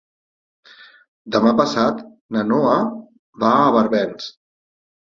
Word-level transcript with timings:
Demà 1.35 1.53
passat 1.61 2.01
na 2.39 2.45
Noa 2.53 2.79
va 3.47 3.57
a 3.61 3.73
Barbens. 3.79 4.35